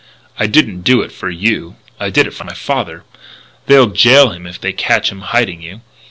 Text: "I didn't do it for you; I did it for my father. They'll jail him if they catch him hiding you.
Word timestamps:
"I 0.39 0.47
didn't 0.47 0.81
do 0.81 1.01
it 1.03 1.11
for 1.11 1.29
you; 1.29 1.75
I 1.99 2.09
did 2.09 2.25
it 2.25 2.33
for 2.33 2.43
my 2.43 2.55
father. 2.55 3.03
They'll 3.67 3.89
jail 3.91 4.31
him 4.31 4.47
if 4.47 4.59
they 4.59 4.73
catch 4.73 5.11
him 5.11 5.21
hiding 5.21 5.61
you. 5.61 5.81